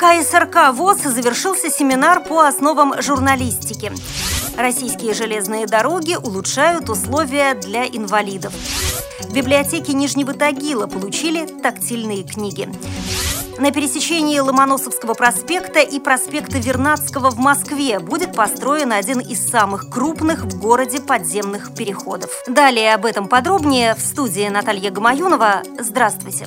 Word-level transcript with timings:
КСРК 0.00 0.72
ВОЗ 0.72 1.02
завершился 1.02 1.68
семинар 1.68 2.24
по 2.24 2.46
основам 2.46 3.02
журналистики. 3.02 3.92
Российские 4.56 5.12
железные 5.12 5.66
дороги 5.66 6.16
улучшают 6.16 6.88
условия 6.88 7.52
для 7.52 7.84
инвалидов. 7.84 8.54
В 9.20 9.34
библиотеке 9.34 9.92
Нижнего 9.92 10.32
Тагила 10.32 10.86
получили 10.86 11.44
тактильные 11.44 12.22
книги. 12.24 12.66
На 13.58 13.72
пересечении 13.72 14.38
Ломоносовского 14.38 15.12
проспекта 15.12 15.80
и 15.80 16.00
проспекта 16.00 16.56
Вернадского 16.56 17.28
в 17.28 17.36
Москве 17.36 17.98
будет 17.98 18.34
построен 18.34 18.94
один 18.94 19.20
из 19.20 19.50
самых 19.50 19.90
крупных 19.90 20.44
в 20.44 20.58
городе 20.58 21.02
подземных 21.02 21.74
переходов. 21.74 22.30
Далее 22.46 22.94
об 22.94 23.04
этом 23.04 23.28
подробнее 23.28 23.94
в 23.94 24.00
студии 24.00 24.48
Наталья 24.48 24.90
Гамаюнова. 24.90 25.62
Здравствуйте! 25.78 26.46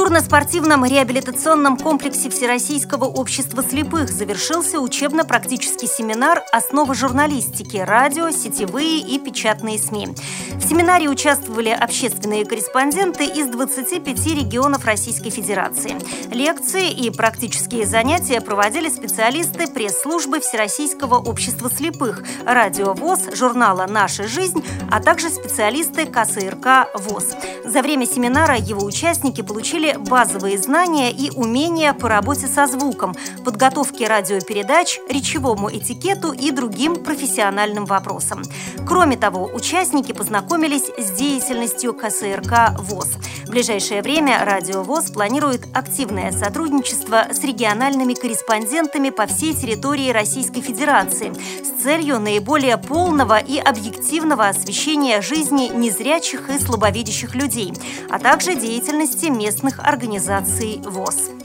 Культурно-спортивном 0.00 0.86
реабилитационном 0.86 1.76
комплексе 1.76 2.30
Всероссийского 2.30 3.04
общества 3.04 3.62
слепых 3.62 4.08
завершился 4.08 4.80
учебно-практический 4.80 5.86
семинар 5.86 6.42
«Основы 6.52 6.94
журналистики. 6.94 7.76
Радио, 7.76 8.30
сетевые 8.30 9.00
и 9.00 9.18
печатные 9.18 9.78
СМИ». 9.78 10.08
В 10.54 10.62
семинаре 10.66 11.10
участвовали 11.10 11.68
общественные 11.68 12.46
корреспонденты 12.46 13.26
из 13.26 13.48
25 13.48 14.26
регионов 14.28 14.86
Российской 14.86 15.28
Федерации. 15.28 15.98
Лекции 16.32 16.90
и 16.90 17.10
практические 17.10 17.84
занятия 17.84 18.40
проводили 18.40 18.88
специалисты 18.88 19.66
пресс-службы 19.66 20.40
Всероссийского 20.40 21.16
общества 21.16 21.70
слепых, 21.70 22.24
радио 22.46 22.94
ВОЗ, 22.94 23.36
журнала 23.36 23.86
«Наша 23.86 24.26
жизнь», 24.26 24.64
а 24.90 25.02
также 25.02 25.28
специалисты 25.28 26.06
КСРК 26.06 26.88
ВОЗ. 26.94 27.34
За 27.66 27.82
время 27.82 28.06
семинара 28.06 28.56
его 28.56 28.82
участники 28.82 29.42
получили 29.42 29.89
базовые 29.98 30.58
знания 30.58 31.10
и 31.10 31.30
умения 31.30 31.92
по 31.92 32.08
работе 32.08 32.46
со 32.46 32.66
звуком, 32.66 33.14
подготовке 33.44 34.06
радиопередач, 34.06 34.98
речевому 35.08 35.70
этикету 35.70 36.32
и 36.32 36.50
другим 36.50 36.96
профессиональным 36.96 37.84
вопросам. 37.84 38.42
Кроме 38.86 39.16
того, 39.16 39.50
участники 39.52 40.12
познакомились 40.12 40.90
с 40.98 41.10
деятельностью 41.12 41.94
КСРК 41.94 42.78
ВОЗ. 42.78 43.08
В 43.50 43.52
ближайшее 43.52 44.00
время 44.00 44.44
Радио 44.44 44.84
ВОЗ 44.84 45.10
планирует 45.10 45.66
активное 45.74 46.30
сотрудничество 46.30 47.26
с 47.32 47.42
региональными 47.42 48.14
корреспондентами 48.14 49.10
по 49.10 49.26
всей 49.26 49.54
территории 49.54 50.12
Российской 50.12 50.60
Федерации 50.60 51.32
с 51.64 51.82
целью 51.82 52.20
наиболее 52.20 52.78
полного 52.78 53.38
и 53.38 53.58
объективного 53.58 54.46
освещения 54.46 55.20
жизни 55.20 55.66
незрячих 55.66 56.48
и 56.48 56.60
слабовидящих 56.60 57.34
людей, 57.34 57.72
а 58.08 58.20
также 58.20 58.54
деятельности 58.54 59.26
местных 59.26 59.80
организаций 59.80 60.80
ВОЗ. 60.84 61.39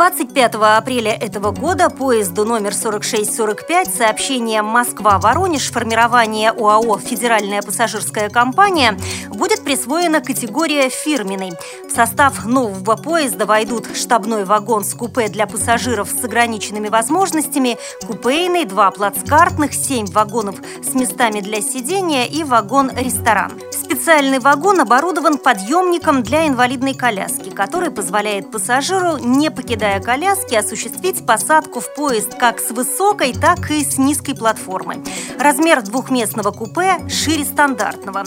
25 0.00 0.54
апреля 0.54 1.12
этого 1.12 1.50
года 1.50 1.90
поезду 1.90 2.46
номер 2.46 2.72
4645 2.72 3.94
сообщение 3.94 4.62
«Москва-Воронеж» 4.62 5.70
формирование 5.70 6.52
ОАО 6.52 6.96
«Федеральная 6.96 7.60
пассажирская 7.60 8.30
компания» 8.30 8.98
будет 9.28 9.62
присвоена 9.62 10.22
категория 10.22 10.88
«фирменный». 10.88 11.52
В 11.86 11.92
состав 11.92 12.46
нового 12.46 12.96
поезда 12.96 13.44
войдут 13.44 13.94
штабной 13.94 14.46
вагон 14.46 14.84
с 14.84 14.94
купе 14.94 15.28
для 15.28 15.46
пассажиров 15.46 16.08
с 16.08 16.24
ограниченными 16.24 16.88
возможностями, 16.88 17.76
купейный, 18.06 18.64
два 18.64 18.90
плацкартных, 18.92 19.74
семь 19.74 20.06
вагонов 20.06 20.54
с 20.82 20.94
местами 20.94 21.42
для 21.42 21.60
сидения 21.60 22.26
и 22.26 22.42
вагон-ресторан. 22.42 23.52
Специальный 23.82 24.40
вагон 24.40 24.78
оборудован 24.80 25.38
подъемником 25.38 26.22
для 26.22 26.46
инвалидной 26.46 26.92
коляски, 26.92 27.48
который 27.48 27.90
позволяет 27.90 28.50
пассажиру, 28.50 29.16
не 29.16 29.50
покидая 29.50 30.00
коляски, 30.00 30.54
осуществить 30.54 31.24
посадку 31.24 31.80
в 31.80 31.94
поезд 31.94 32.34
как 32.38 32.60
с 32.60 32.70
высокой, 32.70 33.32
так 33.32 33.70
и 33.70 33.82
с 33.82 33.96
низкой 33.96 34.34
платформы. 34.34 35.02
Размер 35.38 35.80
двухместного 35.82 36.50
купе 36.50 37.08
шире 37.08 37.44
стандартного. 37.44 38.24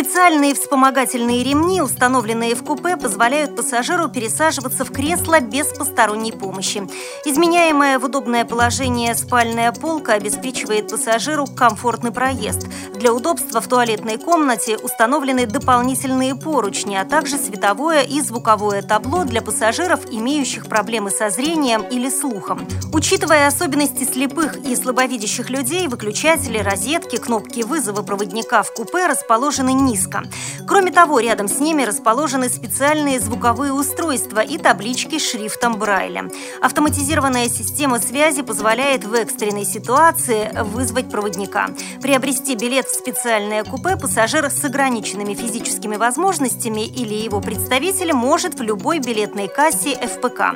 Специальные 0.00 0.54
вспомогательные 0.54 1.44
ремни, 1.44 1.82
установленные 1.82 2.54
в 2.54 2.64
купе, 2.64 2.96
позволяют 2.96 3.54
пассажиру 3.54 4.08
пересаживаться 4.08 4.86
в 4.86 4.90
кресло 4.90 5.40
без 5.40 5.66
посторонней 5.66 6.32
помощи. 6.32 6.88
Изменяемая 7.26 7.98
в 7.98 8.06
удобное 8.06 8.46
положение 8.46 9.14
спальная 9.14 9.72
полка 9.72 10.14
обеспечивает 10.14 10.88
пассажиру 10.88 11.46
комфортный 11.46 12.12
проезд. 12.12 12.66
Для 12.94 13.12
удобства 13.12 13.60
в 13.60 13.68
туалетной 13.68 14.16
комнате 14.16 14.78
установлены 14.78 15.44
дополнительные 15.44 16.34
поручни, 16.34 16.96
а 16.96 17.04
также 17.04 17.36
световое 17.36 18.00
и 18.00 18.22
звуковое 18.22 18.80
табло 18.80 19.24
для 19.24 19.42
пассажиров, 19.42 20.00
имеющих 20.10 20.66
проблемы 20.66 21.10
со 21.10 21.28
зрением 21.28 21.82
или 21.82 22.08
слухом. 22.08 22.66
Учитывая 22.94 23.46
особенности 23.46 24.04
слепых 24.04 24.56
и 24.64 24.74
слабовидящих 24.74 25.50
людей, 25.50 25.88
выключатели, 25.88 26.56
розетки, 26.56 27.16
кнопки 27.16 27.60
вызова 27.60 28.00
проводника 28.00 28.62
в 28.62 28.72
купе 28.72 29.06
расположены 29.06 29.74
низко. 29.90 30.22
Кроме 30.66 30.92
того, 30.92 31.18
рядом 31.18 31.48
с 31.48 31.58
ними 31.58 31.82
расположены 31.82 32.48
специальные 32.48 33.18
звуковые 33.18 33.72
устройства 33.72 34.40
и 34.40 34.56
таблички 34.56 35.18
шрифтом 35.18 35.78
Брайля. 35.78 36.30
Автоматизированная 36.62 37.48
система 37.48 37.98
связи 37.98 38.42
позволяет 38.42 39.04
в 39.04 39.14
экстренной 39.14 39.64
ситуации 39.64 40.50
вызвать 40.62 41.10
проводника. 41.10 41.70
Приобрести 42.00 42.54
билет 42.54 42.86
в 42.86 42.94
специальное 42.94 43.64
купе 43.64 43.96
пассажир 43.96 44.48
с 44.48 44.64
ограниченными 44.64 45.34
физическими 45.34 45.96
возможностями 45.96 46.86
или 46.86 47.14
его 47.14 47.40
представитель 47.40 48.12
может 48.12 48.58
в 48.58 48.62
любой 48.62 49.00
билетной 49.00 49.48
кассе 49.48 49.96
ФПК. 49.96 50.54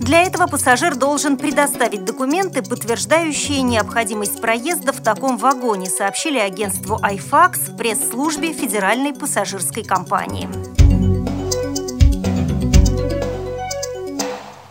Для 0.00 0.22
этого 0.22 0.46
пассажир 0.46 0.96
должен 0.96 1.36
предоставить 1.36 2.04
документы, 2.04 2.62
подтверждающие 2.62 3.62
необходимость 3.62 4.40
проезда 4.40 4.92
в 4.92 5.02
таком 5.02 5.36
вагоне, 5.36 5.88
сообщили 5.88 6.38
агентству 6.38 6.96
iFax 6.96 7.72
в 7.72 7.76
пресс-службе 7.76 8.52
Федеральной 8.62 9.12
пассажирской 9.12 9.82
компании. 9.82 10.48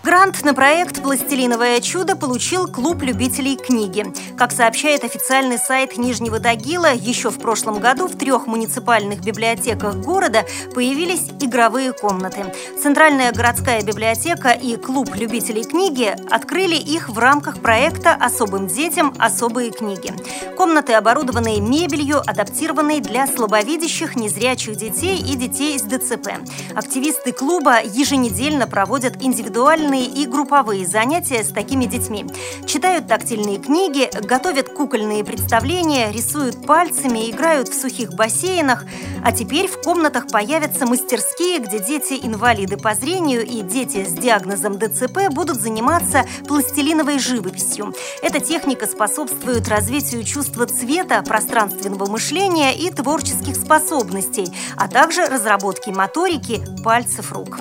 Грант 0.04 0.44
на 0.44 0.56
проект 0.56 1.04
«Пластилиновое 1.04 1.80
чудо» 1.80 2.16
получил 2.16 2.68
клуб 2.68 3.04
любителей 3.04 3.56
книги. 3.56 4.04
Как 4.36 4.52
сообщает 4.52 5.04
официальный 5.04 5.60
сайт 5.60 5.96
Нижнего 5.96 6.40
Тагила, 6.40 6.92
еще 6.92 7.30
в 7.30 7.38
прошлом 7.38 7.80
году 7.80 8.08
в 8.08 8.18
трех 8.18 8.48
муниципальных 8.48 9.22
библиотеках 9.22 9.98
города 9.98 10.44
появились 10.74 11.30
игровые 11.40 11.94
комнаты. 11.94 12.52
Центральная 12.82 13.32
городская 13.32 13.84
библиотека 13.84 14.50
и 14.50 14.76
клуб 14.76 15.14
любителей 15.14 15.64
книги 15.64 16.16
открыли 16.32 16.76
их 16.76 17.10
в 17.10 17.20
рамках 17.20 17.60
проекта 17.60 18.16
«Особым 18.20 18.66
детям 18.66 19.14
особые 19.20 19.70
книги». 19.70 20.12
Комнаты 20.58 20.94
оборудованы 20.94 21.60
мебелью, 21.60 22.22
адаптированной 22.22 23.02
для 23.02 23.28
слабовидящих, 23.28 24.16
незрячих 24.16 24.78
детей 24.78 25.20
и 25.20 25.36
детей 25.36 25.78
с 25.78 25.84
ДЦП. 25.84 26.40
Активисты 26.76 27.34
клуба 27.34 27.84
еженедельно 27.84 28.66
проводят 28.66 29.22
индивидуальные 29.22 29.92
индивидуальные 30.02 30.08
и 30.08 30.26
групповые 30.26 30.86
занятия 30.86 31.44
с 31.44 31.50
такими 31.50 31.86
детьми. 31.86 32.26
Читают 32.66 33.08
тактильные 33.08 33.58
книги, 33.58 34.10
готовят 34.22 34.70
кукольные 34.70 35.24
представления, 35.24 36.12
рисуют 36.12 36.66
пальцами, 36.66 37.30
играют 37.30 37.70
в 37.70 37.80
сухих 37.80 38.14
бассейнах. 38.14 38.86
А 39.24 39.32
теперь 39.32 39.68
в 39.68 39.82
комнатах 39.82 40.28
появятся 40.28 40.86
мастерские, 40.86 41.60
где 41.60 41.80
дети-инвалиды 41.80 42.78
по 42.78 42.96
зрению 42.96 43.46
и 43.46 43.62
дети 43.62 44.04
с 44.04 44.14
диагнозом 44.14 44.78
ДЦП 44.78 45.30
будут 45.32 45.62
заниматься 45.62 46.26
пластилиновой 46.48 47.20
живописью. 47.20 47.94
Эта 48.22 48.40
техника 48.40 48.88
способствует 48.88 49.68
развитию 49.68 50.24
чувства 50.24 50.66
цвета, 50.66 51.22
пространственного 51.22 52.10
мышления 52.10 52.74
и 52.74 52.90
творческих 52.90 53.56
способностей, 53.56 54.48
а 54.76 54.88
также 54.88 55.26
разработке 55.26 55.92
моторики 55.92 56.62
пальцев 56.84 57.32
рук. 57.32 57.60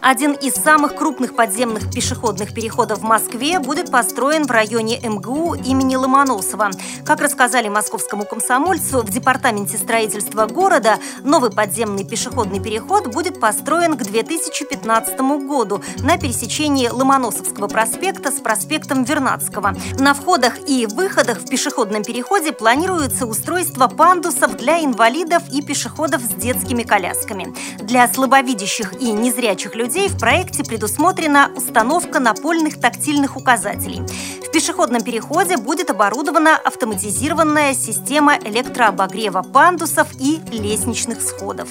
Один 0.00 0.32
из 0.32 0.54
самых 0.54 0.94
крупных 0.94 1.34
подземных 1.34 1.92
пешеходных 1.92 2.54
переходов 2.54 3.00
в 3.00 3.02
Москве 3.02 3.58
будет 3.58 3.90
построен 3.90 4.46
в 4.46 4.50
районе 4.50 5.00
МГУ 5.00 5.54
имени 5.54 5.96
Ломоносова. 5.96 6.70
Как 7.04 7.20
рассказали 7.20 7.68
московскому 7.68 8.24
комсомольцу, 8.24 9.00
в 9.00 9.10
департаменте 9.10 9.76
строительства 9.76 10.46
города 10.46 10.98
новый 11.24 11.50
подземный 11.50 12.04
пешеходный 12.04 12.60
переход 12.60 13.08
будет 13.08 13.40
построен 13.40 13.96
к 13.96 14.04
2015 14.04 15.18
году 15.46 15.82
на 15.98 16.16
пересечении 16.16 16.88
Ломоносовского 16.88 17.66
проспекта 17.66 18.30
с 18.30 18.40
проспектом 18.40 19.02
Вернадского. 19.02 19.74
На 19.98 20.14
входах 20.14 20.54
и 20.68 20.86
выходах 20.86 21.38
в 21.38 21.48
пешеходном 21.48 22.04
переходе 22.04 22.52
планируется 22.52 23.26
устройство 23.26 23.88
пандусов 23.88 24.56
для 24.56 24.84
инвалидов 24.84 25.42
и 25.52 25.60
пешеходов 25.60 26.22
с 26.22 26.28
детскими 26.40 26.84
колясками. 26.84 27.52
Для 27.80 28.06
слабовидящих 28.06 29.00
и 29.00 29.10
незрячих 29.10 29.74
людей 29.74 29.87
в 29.88 30.18
проекте 30.18 30.64
предусмотрена 30.64 31.50
установка 31.56 32.20
напольных 32.20 32.78
тактильных 32.78 33.38
указателей. 33.38 34.02
В 34.46 34.50
пешеходном 34.50 35.02
переходе 35.02 35.56
будет 35.56 35.88
оборудована 35.88 36.56
автоматизированная 36.56 37.72
система 37.74 38.36
электрообогрева 38.36 39.42
пандусов 39.42 40.08
и 40.20 40.40
лестничных 40.52 41.22
сходов. 41.22 41.68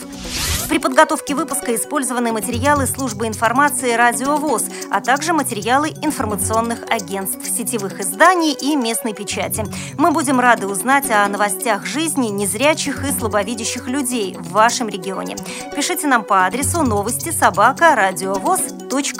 При 0.67 0.79
подготовке 0.79 1.33
выпуска 1.33 1.73
использованы 1.75 2.33
материалы 2.33 2.87
службы 2.87 3.27
информации 3.27 3.93
«Радио 3.93 4.35
ВОЗ», 4.35 4.65
а 4.91 4.99
также 4.99 5.31
материалы 5.31 5.89
информационных 6.01 6.83
агентств, 6.89 7.45
сетевых 7.45 8.01
изданий 8.01 8.51
и 8.51 8.75
местной 8.75 9.13
печати. 9.13 9.65
Мы 9.97 10.11
будем 10.11 10.41
рады 10.41 10.67
узнать 10.67 11.09
о 11.09 11.27
новостях 11.29 11.85
жизни 11.85 12.27
незрячих 12.27 13.07
и 13.07 13.17
слабовидящих 13.17 13.87
людей 13.87 14.35
в 14.37 14.51
вашем 14.51 14.89
регионе. 14.89 15.37
Пишите 15.73 16.07
нам 16.07 16.23
по 16.23 16.45
адресу 16.45 16.83
новости 16.83 17.31
собака 17.31 17.95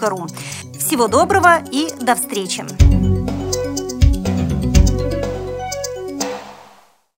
ру. 0.09 0.27
Всего 0.77 1.07
доброго 1.07 1.63
и 1.71 1.89
до 2.01 2.15
встречи! 2.15 3.06